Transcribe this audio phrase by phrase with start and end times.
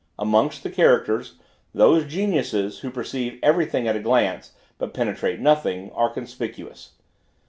[0.17, 1.35] Amongst the characters,
[1.75, 6.93] those geniuses, who perceive everything at a glance, but penetrate nothing, are conspicuous.